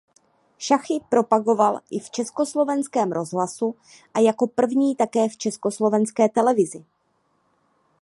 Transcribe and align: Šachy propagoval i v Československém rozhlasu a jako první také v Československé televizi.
Šachy 0.57 0.99
propagoval 1.09 1.79
i 1.89 1.99
v 1.99 2.09
Československém 2.11 3.11
rozhlasu 3.11 3.75
a 4.13 4.19
jako 4.19 4.47
první 4.47 4.95
také 4.95 5.29
v 5.29 5.37
Československé 5.37 6.29
televizi. 6.29 6.85